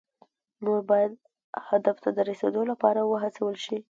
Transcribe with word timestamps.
نور 0.65 0.79
باید 0.89 1.11
هدف 1.69 1.95
ته 2.03 2.09
د 2.13 2.19
رسیدو 2.29 2.61
لپاره 2.71 2.99
وهڅول 3.03 3.55
شي. 3.65 3.77